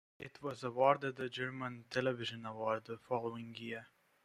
It 0.17 0.41
was 0.41 0.63
awarded 0.63 1.19
a 1.19 1.29
German 1.29 1.85
Television 1.91 2.43
Award 2.47 2.85
the 2.85 2.97
following 2.97 3.53
year. 3.55 3.85